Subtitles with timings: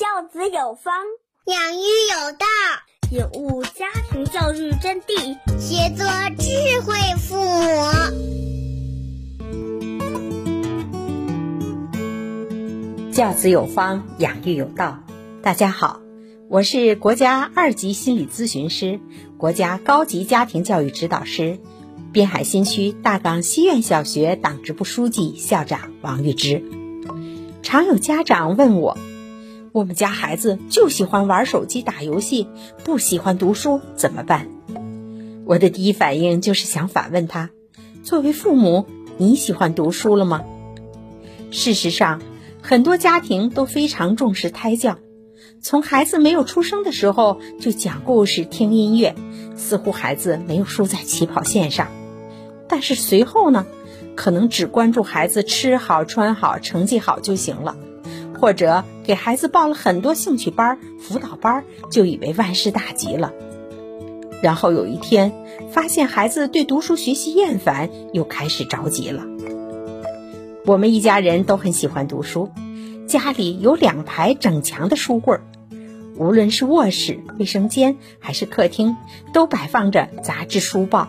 [0.00, 1.04] 教子有方，
[1.44, 2.46] 养育有道，
[3.10, 6.06] 领悟家庭教育真谛，学做
[6.38, 7.60] 智慧父母。
[13.12, 15.00] 教子有方，养育有道。
[15.42, 16.00] 大家好，
[16.48, 19.00] 我是国家二级心理咨询师、
[19.36, 21.58] 国家高级家庭教育指导师。
[22.10, 26.64] 滨海新区大港西苑小学党支部书记、校长王玉芝，
[27.62, 28.96] 常有家长问我：
[29.72, 32.48] 我们家孩子就喜欢玩手机、打游戏，
[32.84, 34.48] 不喜欢读书，怎么办？
[35.46, 37.50] 我的第一反应就是想反问他：
[38.02, 38.86] 作为父母，
[39.16, 40.42] 你喜欢读书了吗？
[41.52, 42.20] 事实上，
[42.60, 44.98] 很多家庭都非常重视胎教，
[45.60, 49.14] 从孩子没有出生的时候就讲故事、听音乐，
[49.56, 51.88] 似乎孩子没有输在起跑线上。
[52.68, 53.66] 但是随后呢，
[54.16, 57.76] 可能只关注孩子吃好穿好、成绩好就行了，
[58.40, 63.32] 或者给孩子报了很多兴趣班、辅导班，就以为万事大吉了。
[64.42, 65.32] 然后有一天
[65.70, 69.24] 发现孩子对读书学习厌烦，又开始着急了。
[70.64, 72.48] 我们一家人都很喜欢读书，
[73.06, 75.38] 家里有两排整墙的书柜，
[76.16, 78.96] 无论是卧室、卫生间还是客厅，
[79.34, 81.08] 都摆放着杂志、书报。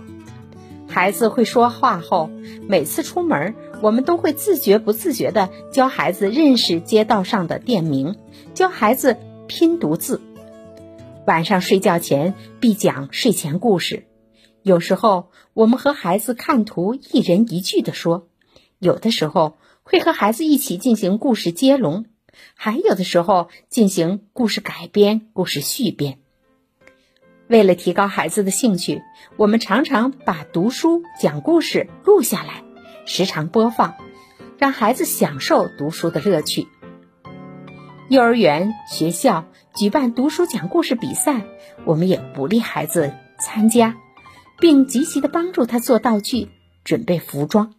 [0.92, 2.30] 孩子会说话后，
[2.67, 8.17] 每次出门，我们都会自觉不自觉地教孩子认识街道上的店名，
[8.53, 9.16] 教孩子
[9.47, 10.19] 拼读字。
[11.25, 14.06] 晚上睡觉前必讲睡前故事。
[14.64, 18.23] 有时候我们和孩子看图，一人一句地说；
[18.78, 22.06] 有的时候会和孩子一起进行故事接龙，
[22.53, 26.19] 还有的时候进行故事改编、故事续编。
[27.52, 29.03] 为了提高孩子的兴趣，
[29.35, 32.63] 我们常常把读书、讲故事录下来，
[33.05, 33.95] 时常播放，
[34.57, 36.69] 让孩子享受读书的乐趣。
[38.07, 39.44] 幼儿园、学校
[39.75, 41.41] 举办读书讲故事比赛，
[41.83, 43.97] 我们也鼓励孩子参加，
[44.57, 46.47] 并积极的帮助他做道具、
[46.85, 47.73] 准备服装。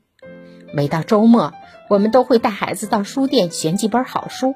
[0.75, 1.55] 每到周末，
[1.89, 4.53] 我们都会带孩子到书店选几本好书，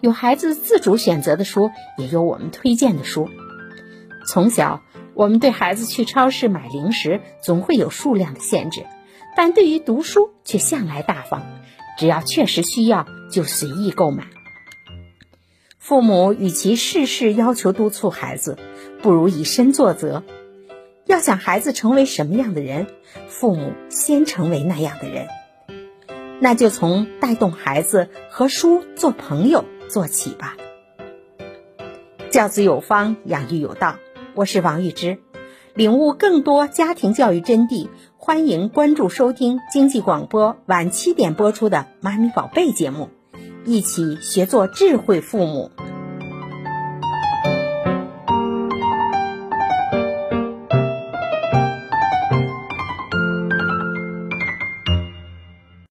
[0.00, 3.28] 有孩子自主选择的书，也有我们推荐的书。
[4.30, 4.82] 从小，
[5.14, 8.84] 我们对孩子去超市买零食总会有数量的限制，
[9.38, 11.42] 但对于读书却向来大方，
[11.96, 14.24] 只要确实需要就随意购买。
[15.78, 18.58] 父母与其事事要求督促孩子，
[19.00, 20.22] 不如以身作则。
[21.06, 22.86] 要想孩子成为什么样的人，
[23.28, 25.28] 父母先成为那样的人。
[26.38, 30.54] 那就从带动孩子和书做朋友做起吧。
[32.30, 33.96] 教子有方，养育有道。
[34.38, 35.18] 我是王玉芝，
[35.74, 43.08] 领悟更多家庭教育真谛，欢迎关注收听经济广播晚七点播出的《妈咪宝贝》节目，
[43.64, 45.72] 一起学做智慧父母。